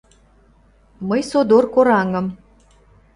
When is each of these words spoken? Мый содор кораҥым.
Мый 1.07 1.21
содор 1.29 1.65
кораҥым. 1.73 2.27